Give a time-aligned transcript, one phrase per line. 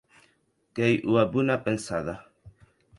[0.73, 2.15] Qu’ei ua bona pensada.